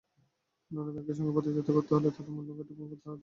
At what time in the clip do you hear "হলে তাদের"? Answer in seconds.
1.93-2.33